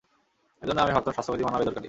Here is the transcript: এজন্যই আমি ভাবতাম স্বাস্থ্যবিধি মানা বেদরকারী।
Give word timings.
এজন্যই 0.61 0.83
আমি 0.83 0.93
ভাবতাম 0.93 1.13
স্বাস্থ্যবিধি 1.13 1.43
মানা 1.45 1.57
বেদরকারী। 1.57 1.79